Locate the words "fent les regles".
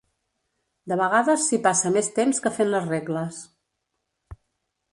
2.57-3.37